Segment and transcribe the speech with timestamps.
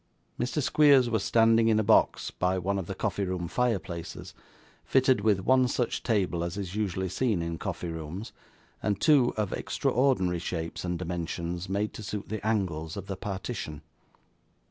[0.39, 0.63] Mr.
[0.63, 4.33] Squeers was standing in a box by one of the coffee room fire places,
[4.83, 8.33] fitted with one such table as is usually seen in coffee rooms,
[8.81, 13.83] and two of extraordinary shapes and dimensions made to suit the angles of the partition.